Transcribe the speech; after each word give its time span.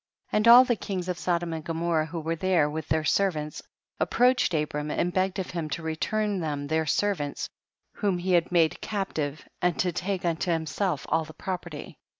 13. 0.31 0.37
And 0.39 0.47
all 0.47 0.63
the 0.63 0.75
kings 0.75 1.07
of 1.07 1.19
Sodom 1.19 1.53
and 1.53 1.63
Gomorrah 1.63 2.07
Avho 2.11 2.23
were 2.23 2.35
there, 2.35 2.67
with 2.67 2.87
their 2.87 3.03
servants, 3.03 3.61
approached 3.99 4.51
Abram 4.55 4.89
and 4.89 5.13
begged 5.13 5.37
of 5.37 5.51
him 5.51 5.69
to 5.69 5.83
return 5.83 6.39
them 6.39 6.65
their 6.65 6.85
servauits 6.85 7.47
whom 7.93 8.17
he 8.17 8.31
had 8.31 8.51
made 8.51 8.81
captive, 8.81 9.47
and 9.61 9.77
to 9.77 9.91
take 9.91 10.25
unto 10.25 10.49
liimself 10.49 11.05
all 11.09 11.23
the 11.23 11.33
property. 11.35 11.99